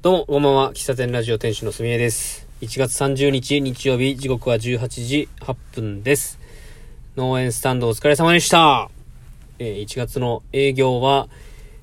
[0.00, 0.72] どうも、こんばんは。
[0.74, 2.46] 喫茶店ラジオ店主のすみえです。
[2.60, 6.38] 1月30日日曜日、時刻は18時8分です。
[7.16, 8.92] 農園スタンドお疲れ様でした。
[9.58, 11.28] えー1月の営業は、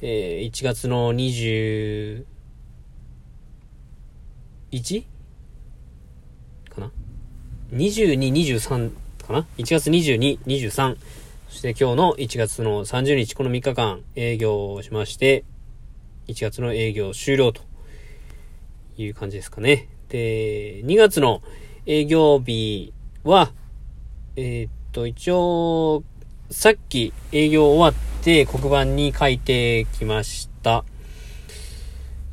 [0.00, 2.24] えー1月の 21?
[6.70, 6.90] かな
[7.74, 8.90] ?22、23
[9.26, 10.96] かな ?1 月22、23。
[11.50, 15.44] そして今日の1月の30日、この3日間営業をしまして、
[16.28, 17.67] 1月の営業終了と
[19.02, 19.88] いう感じですかね。
[20.08, 21.42] で、2月の
[21.86, 22.92] 営業日
[23.24, 23.52] は、
[24.36, 26.02] えーっと、一応、
[26.50, 30.84] さっき営業終わって黒板に書いてきました。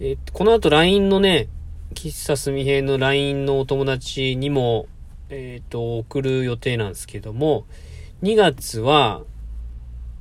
[0.00, 1.48] えーっと、この後 LINE のね、
[1.94, 4.86] 喫茶すみへの LINE のお友達にも、
[5.28, 7.66] えーっと、送る予定なんですけども、
[8.22, 9.22] 2月は、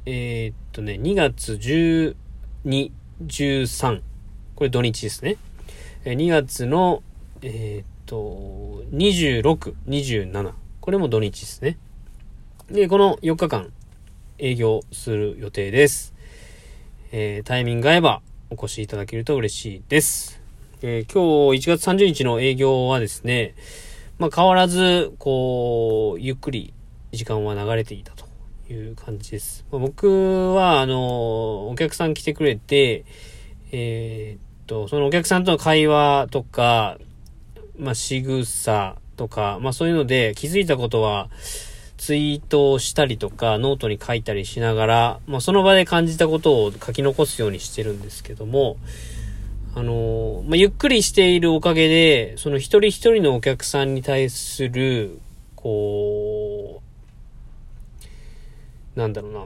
[0.06, 2.16] えーっとね、2月12、
[3.26, 4.02] 13。
[4.56, 5.38] これ土日ですね。
[6.04, 7.04] 2月の、
[7.44, 10.54] えーっと、26、27。
[10.80, 11.78] これも土日ですね。
[12.72, 13.72] で、この4日間
[14.40, 16.16] 営業する予定です。
[17.12, 20.42] えータイミング合えばお越しいただけると嬉しいです。
[20.82, 23.54] えー今日1月30日の営業はですね、
[24.18, 26.74] まあ変わらず、こう、ゆっくり
[27.12, 28.26] 時間は流れていたと
[28.74, 29.68] いう感じです。
[29.72, 33.06] まあ僕は、あの、お客さん来てくれて、
[33.72, 36.98] えーと、そのお客さんとの会話とか、
[37.78, 41.30] まあ、仕草とか、まあそういうので気づいたことは、
[41.98, 48.78] ツイートをしたりとか、ノートに書いたりしながら、まあその場で感じたことを書き残すようにしてるんですけども、
[49.76, 55.20] あの、まあゆっくりしているおかげで、その一人一人のお客さんに対する、
[55.58, 56.82] こ
[58.96, 59.46] う、なんだろうな、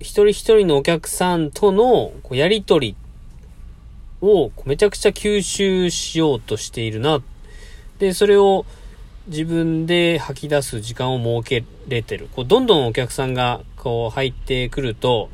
[0.00, 2.94] 一人一人のお客さんとのこうやりとり
[4.20, 7.20] をめちゃくちゃ吸収しようとしているな。
[7.98, 8.64] で、それを
[9.26, 12.28] 自分で吐き出す時間を設けれてる。
[12.34, 15.30] こうどんどんお客さんがこう入ってくると、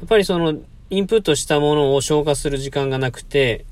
[0.00, 0.54] やっぱりその
[0.90, 3.64] インプットしたものを消化する時間がなくて、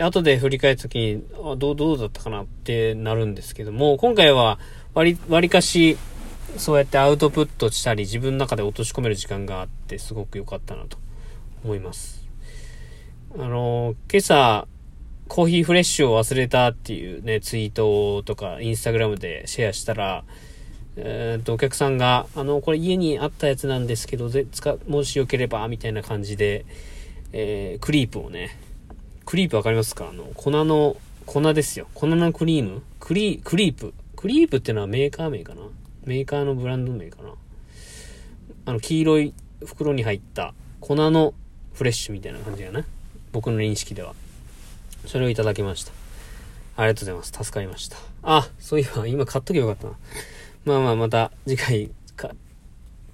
[0.00, 4.58] 後で振り返った時に、あどう、どうだったかなってなるんですけども、今回は
[4.92, 5.96] 割、割りかし、
[6.56, 10.98] そうやってアウトプットしたり、自分の中で落とし込める時間があって、すごく良かったなと
[11.64, 12.26] 思います。
[13.36, 14.66] あの、今朝、
[15.26, 20.24] コーヒーフレッシュを忘れたっていうね、ツイートとか、インスタグラムでシェアしたら、
[20.96, 26.66] えーっと、お客さんが、あの、これ家にあったやつなんですけど、ぜ、使、もしよければ、みたいな感じで、
[27.32, 28.56] えー、クリープをね、
[29.24, 30.10] クリープわかりますか？
[30.10, 31.88] あの、粉の、粉ですよ。
[31.94, 32.82] 粉のクリーム？
[33.00, 33.92] クリ、クリープ？
[34.14, 35.62] クリープってのはメーカー名かな？
[36.06, 37.30] メーカーのブランド名かな
[38.66, 39.34] あの、黄色い
[39.64, 41.34] 袋に入った粉の
[41.72, 42.84] フレッシュみたいな感じがね。
[43.32, 44.14] 僕の認識では。
[45.06, 45.92] それをいただきました。
[46.76, 47.44] ありがとうございます。
[47.44, 47.96] 助かりました。
[48.22, 49.94] あ、そういえば今買っとけばよかったな。
[50.64, 52.30] まあまあまた次回か、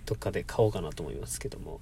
[0.07, 1.81] どっかで買おうかなと思いますけども。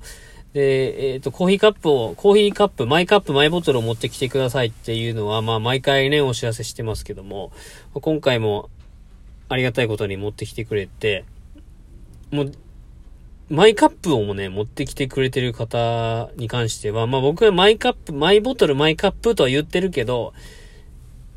[0.52, 7.52] で、えっ、と、コーヒーカップを、コーヒーカップ、マイカップ、マイボトルを持ってきてくださいっていうのは、まあ毎回ね、お知らせしてますけども、
[7.92, 8.70] 今回も
[9.48, 11.24] ありがたいことに持ってきてくれて、
[12.30, 12.52] もう、
[13.50, 20.34] マイカップをもね、持ってきてくれてる方に関しては、まあ僕はマイカップ、マイボトル、マイカップとは言ってるけど、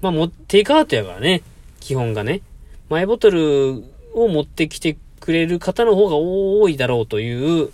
[0.01, 1.41] まあもテイクアウトやからね、
[1.79, 2.41] 基本がね。
[2.89, 7.71] マイボトルを持ってきてくれる方の方が多いだろうという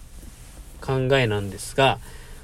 [0.81, 1.97] 考えなんですが、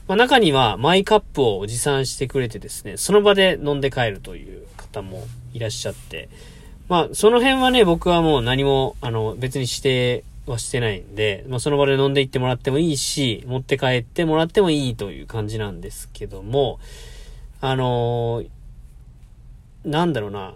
[0.07, 6.29] まあ中にはマイカップを持参してくれてですね、その場で飲んで帰るという方もいらっしゃって、
[6.89, 16.79] まあその辺はね、僕はもう何も、あの、別に指定はしてないんで、まあその場で飲んでいってもらってもいいし、持って帰ってもらってもいいという感じなんですけども、
[17.61, 18.49] あのー
[19.85, 20.53] なんだろうな、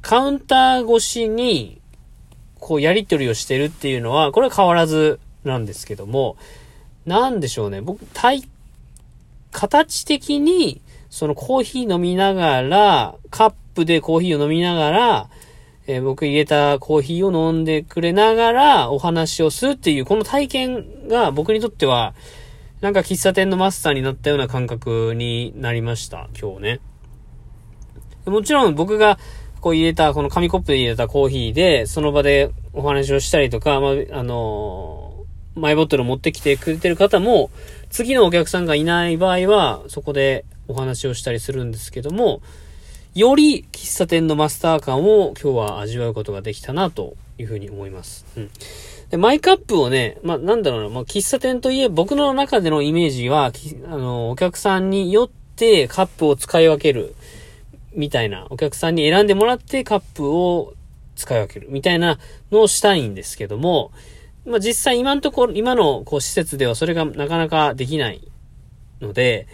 [0.00, 1.80] カウンター越しに、
[2.60, 6.36] こうやりとりをしてるっていうのは、これは変わらずなんですけども、
[7.04, 8.44] なんでしょうね、僕、体、
[9.50, 10.80] 形的に、
[11.10, 15.28] そのコーヒー飲みながら、カップでコーヒーを飲みながら、
[15.86, 22.14] えー僕入れたコーヒーを飲んでくれながらお話をするっていう、この体験が僕にとっては、
[22.80, 26.80] なんか喫茶店のマスターになったような感覚になりました、今日ね。
[28.26, 29.18] もちろん僕が
[29.60, 35.06] こう入れた、この紙コップで入れたコーヒーで、その場でお話をしたりとか、まあ、あのー
[35.56, 37.50] マイボトル持ってきてくれてる方も、
[37.88, 42.42] 次のお客さんがいない場合は、そこでお話をしたりするんですけども、
[43.16, 48.26] より喫茶店のマスター感を今日は味わうことができたなというふうに思います。
[48.36, 48.50] うん。
[49.08, 53.52] で、マイカップをね、まあ、なんだろうな、まあ、喫茶店といえ、僕の中でのイメージは、
[53.86, 57.14] あの、お客さんによってカップを使い分ける、
[57.94, 60.74] みたいな、お客さんに選んでもらってカップを
[61.14, 62.18] 使い分ける、みたいな
[62.52, 63.92] のをしたいんですけども、
[64.44, 68.20] まあ、実際今のところ、今のこう施設ではそれがなかなかできない
[69.00, 69.46] ので、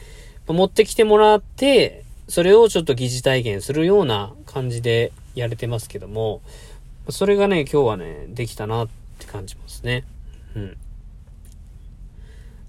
[0.49, 2.02] ま、持ってきてもらって、
[2.33, 6.41] それをちょっと疑似体験するような感じでやれてますけども、
[7.11, 8.89] それがね、今日はね、できたなっ
[9.19, 10.05] て感じますね。
[10.57, 10.77] うん。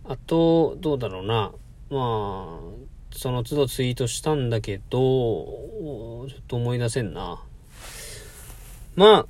[0.03, 1.53] あと、どうだろうな。
[1.89, 7.41] まあ、その都度ツイートしたんだけど、ちょっと思い出せんな。
[8.97, 9.25] ま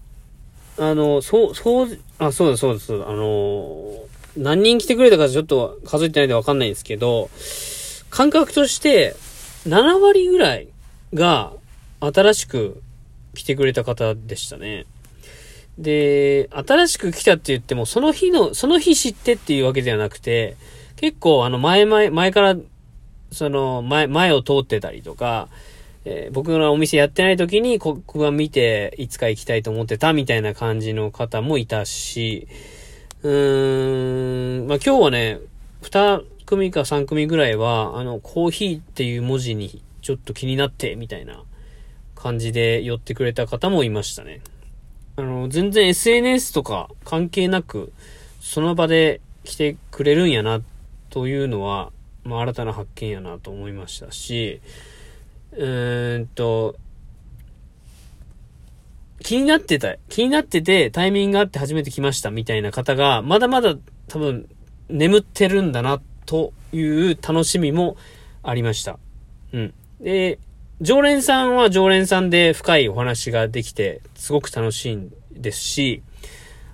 [0.80, 2.92] あ、あの、そう、そう、あ、そうだそうです。
[2.92, 4.00] あの、
[4.36, 7.30] 何人来てくれたかちょっと数えてないでわかんないんですけど、
[8.10, 9.16] 感覚として、
[9.68, 10.68] 7割ぐらい
[11.14, 11.54] が
[12.00, 12.82] 新しく
[13.34, 14.86] 来てくれた方でしたね。
[15.78, 20.56] で、新しく来たって言っても、その日の、その日知ってっていうわけではなくて、
[20.98, 22.56] 結構あの前々、前から、
[23.32, 25.48] その前、前を通ってたりとか、
[26.06, 32.48] えー、僕のお店やってない時に黒板見ていつか行きたいと思ってたみたいな感じの方もいたし、
[33.24, 35.40] うーん、まあ、今日はね、
[35.82, 36.22] 二
[36.54, 41.44] 組か三組ぐらいは、あの、コーヒーっていう文字にちょっと気になって、みたいな
[42.16, 44.42] 感じで寄ってくれた方もいましたね。
[45.16, 47.92] あの、全然 SNS とか関係なく、
[48.40, 50.62] その場で来てくれるんやな、
[51.10, 51.92] というのは、
[52.24, 54.62] まあ、新たな発見やなと思いましたし、
[55.52, 56.76] うーんと、
[59.24, 63.76] 気になってた、気になっててタイミングがあって初めて来ましたみたいな方が、まだまだ
[64.08, 64.50] 多分
[64.90, 67.98] 眠ってるんだなという楽しみも
[68.42, 69.00] ありました。
[69.54, 69.74] うん。
[70.02, 70.40] で、
[70.82, 76.02] 常連さんは常連さんで深いお話ができて、すごく楽しいんですし、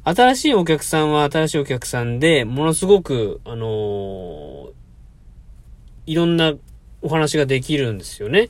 [0.03, 4.71] 新しいお客さんは新しいお客さんで、ものすごく、あのー、
[6.07, 6.53] いろんな
[7.01, 8.49] お話ができるんですよね。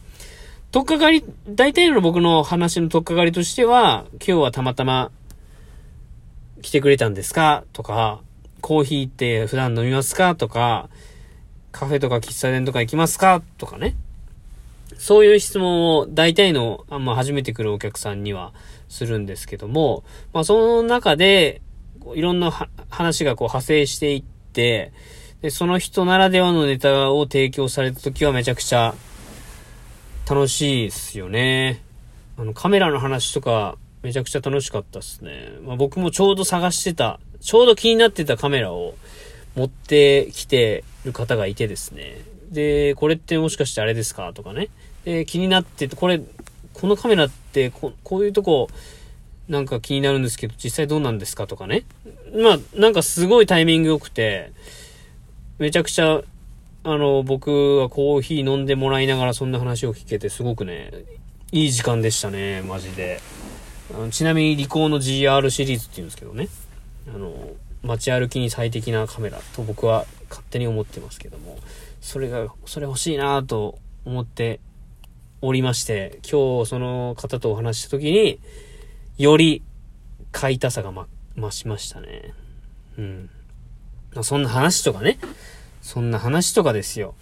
[0.71, 5.11] とっかかり、大体の僕の話のとっかかりとしては、今日はたまたま
[6.61, 7.63] 来てくれたんですか？
[7.73, 8.21] とか、
[8.61, 10.35] コーヒーって普段飲みますか？
[10.35, 10.89] とか、
[11.71, 13.41] カフェとか喫茶店とか行きますか？
[13.57, 13.95] とかね。
[14.97, 18.53] そういう質問を大体の、あま、初めて来るお客さんには
[18.89, 20.03] するんですけども、
[20.33, 21.61] まあ、その中で、
[22.15, 22.51] いろんな
[22.89, 24.91] 話がこう派生していって、
[25.41, 28.93] で、その人ならではのネタを提供された時はめちゃくちゃ
[30.29, 31.81] 楽しいですよね。
[32.37, 35.51] あの、カメラの話とかめちゃくちゃ楽しかったっすね。
[35.63, 38.95] まあ、僕もちょうど探してた、ちょうど気になってたカメラを
[39.55, 42.21] 持ってきてる方がいてですね。
[42.51, 44.33] で、これってもしかしてあれですか？
[44.33, 44.69] とかね。
[45.05, 46.21] で、気になってこれ、
[46.73, 48.69] このカメラってこ、こういうとこ、
[49.47, 51.47] なんか気になるんですけど、実際どうなんですか？
[51.47, 51.83] とかね。
[52.33, 54.51] まあ、なんかすごいタイミング良くて、
[55.57, 56.21] めちゃくちゃ、
[56.83, 60.91] あの、僕はコーヒー飲んでもらいながらそんな話を聞けて、すごくね、
[61.51, 63.19] いい時間でしたね、マジで。
[63.93, 66.47] あのちなみに、リコーの GR シリーズって言うんですけどね。
[67.13, 67.33] あの、
[67.83, 71.57] 街歩きに最適なカメラと僕は勝手に思ってますけども。
[72.01, 74.59] それが、それ欲しいなと思って
[75.41, 78.39] おりまして、今日その方とお話しした時に、
[79.17, 79.63] より
[80.31, 81.07] 買いたさがま、
[81.37, 82.33] 増しましたね。
[82.97, 83.29] うん。
[84.21, 85.19] そんな話とかね。
[85.81, 87.15] そんな話とかですよ。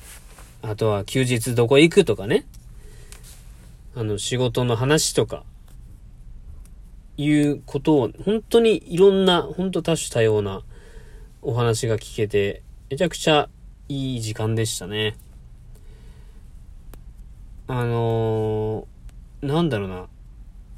[0.61, 2.45] あとは休日どこ行くとかね。
[3.95, 5.43] あの、仕事の話とか、
[7.17, 10.61] いうことを、本当にいろんな、本当多種多様な
[11.41, 13.49] お話が聞けて、めちゃくちゃ
[13.89, 15.15] いい時間でしたね。
[17.67, 19.89] あのー、なんだろう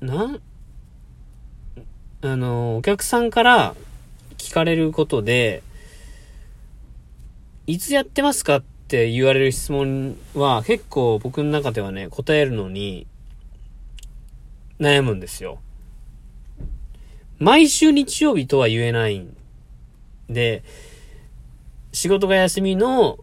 [0.02, 0.16] な。
[0.16, 0.42] なん、
[2.22, 3.76] あのー、お客さんから
[4.38, 5.62] 聞かれることで、
[7.68, 13.06] いつやってますかって言われる質問は結構僕の中ではね、答えるのに
[14.80, 15.60] 悩むんですよ。
[17.40, 19.36] 毎週日曜日とは言えないん
[20.30, 20.64] で、
[21.92, 23.20] 仕事が休みの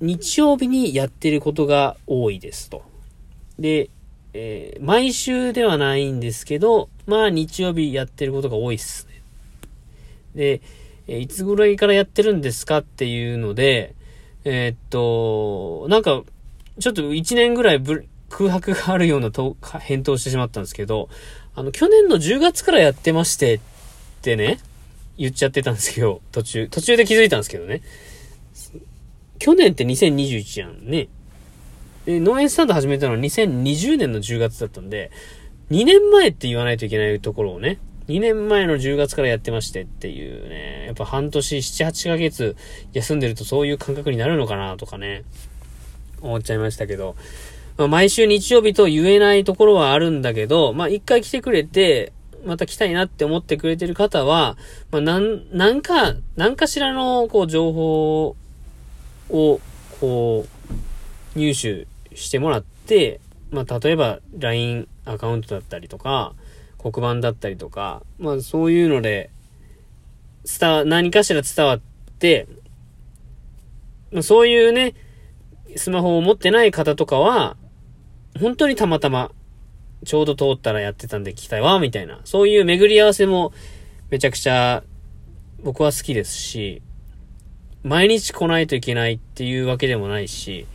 [0.00, 2.82] 日曜日にやってることが多いですと。
[3.58, 3.90] で、
[4.32, 9.22] えー、毎週ではないんですけど、まあ日曜日やってることが多いっすね。
[10.34, 10.60] で、
[11.08, 13.94] えいつぐらいからやってるんですかっていうので、
[14.44, 16.22] えー、っと、なんか、
[16.78, 17.82] ちょっと1年ぐらい
[18.28, 21.08] 空白があるようなと返答してしまったんですけど、
[21.56, 23.60] あの、去年の10月からやってましてっ
[24.20, 24.60] てね、
[25.16, 27.80] 言っちゃってたんですけど、途中、途中で気づいたんですけどね。
[29.38, 31.08] 去年って2021やんね。
[32.04, 35.10] で、農園スタンド始めたのは2020年の10月だったんで、
[35.70, 42.54] 2年前って言わないといけないところをね、2年前の10月からやってましてっていうね、やっぱ半年、7、8ヶ月
[42.92, 45.24] 休んでるとそういう感覚になるのかなとかね、
[46.20, 47.16] 思っちゃいましたけど、
[47.76, 52.12] まあ、毎週日曜日と言えないところはあるんだけど、まあ一回来てくれて、
[52.44, 54.56] また来たいなって思ってくれてる方は、
[54.90, 58.36] まあなん、なんか、なんかしらの、こう、情報
[59.30, 59.60] を、
[60.00, 60.46] こ
[61.34, 66.32] う、入手してもらって、まあ例えば LINE アカウントだったりとか、
[66.78, 69.30] 黒板だったりとか、まあそういうので、
[70.58, 71.80] 伝わ、何かしら伝わっ
[72.18, 72.48] て、
[74.12, 74.94] まあそういうね、
[75.76, 77.56] スマホを持ってない方とかは、
[78.38, 79.30] 本当にたまたま、
[80.04, 82.20] ちょうど通ったらやってたんで聞きたいわ、みたいな。
[82.24, 83.52] そういう巡り合わせも
[84.10, 84.82] めちゃくちゃ
[85.62, 86.82] 僕は好きですし、
[87.82, 90.66] 毎日来ないといけないっていうわけでもないし、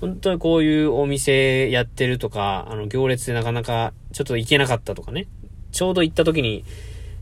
[0.00, 5.26] 本当にこういうお店やってるとか、あの行列でなかなかちょっと行けなかったとかね。
[5.72, 6.64] ちょうど行った時に、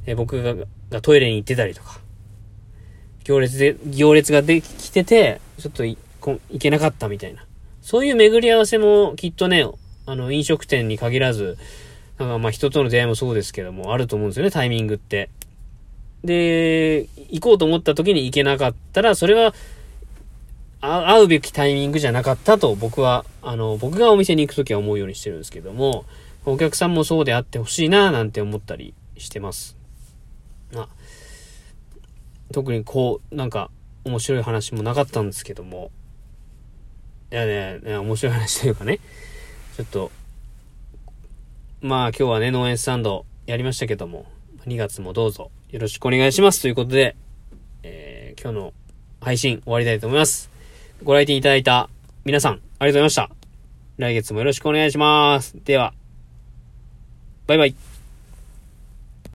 [0.07, 0.55] え僕が
[0.91, 2.01] がトイレに行ってたりとか、
[3.25, 5.99] 行列で、行列ができてて、ちょっと行
[6.59, 7.45] けなかったみたいな。
[7.81, 9.67] そういう巡り合わせもきっとね、
[10.07, 11.57] あの、飲食店に限らず、
[12.19, 15.31] なんかまあ人との出会いもそうですけども、あると思うんですよね、タイミングって。
[16.23, 19.55] で、行こうと思った時に行けなかったら、それは、
[20.81, 26.05] 会うべきタイミングじゃなかったと僕は、あの、僕がお店に行くときは思うようにしてるんですけども、
[26.45, 29.77] お客さんもそうであってほしいな、なんて思ったりしてます。
[30.75, 30.89] あ
[32.53, 33.71] 特にこう、なんか、
[34.05, 35.91] 面白い話もなかったんですけども、
[37.33, 39.01] いやね、面白い話というかね、
[39.77, 40.13] ちょっと、
[41.81, 44.27] まあ今日はね、農園スタンドやりましたけども、
[44.67, 47.17] 2月もどうぞよろしくお願いしますということで、
[47.83, 48.73] えー、今日の
[49.21, 50.49] 配信終わりたいと思います。
[51.03, 51.91] ご来店いただいた
[52.25, 53.31] 皆さん、ありがとうございました。
[53.99, 55.57] 来月もよろしくお願いします。
[55.65, 55.93] では、
[57.49, 57.94] バイバイ。